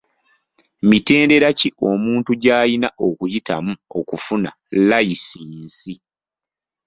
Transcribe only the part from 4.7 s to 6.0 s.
layisinsi.